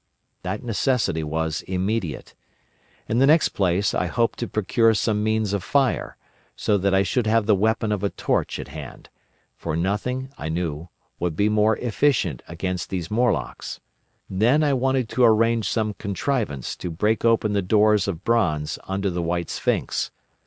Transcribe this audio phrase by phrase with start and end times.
[0.41, 2.33] That necessity was immediate.
[3.07, 6.17] In the next place, I hoped to procure some means of fire,
[6.55, 9.09] so that I should have the weapon of a torch at hand,
[9.55, 13.79] for nothing, I knew, would be more efficient against these Morlocks.
[14.27, 19.11] Then I wanted to arrange some contrivance to break open the doors of bronze under
[19.11, 20.09] the White Sphinx.